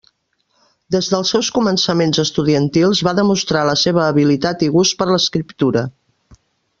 Des 0.95 1.09
dels 1.11 1.33
seus 1.33 1.49
començaments 1.57 2.21
estudiantils 2.23 3.03
va 3.09 3.15
demostrar 3.21 3.65
la 3.71 3.79
seva 3.85 4.07
habilitat 4.07 4.65
i 4.69 4.73
gust 4.79 4.99
per 5.03 5.09
l'escriptura. 5.13 5.85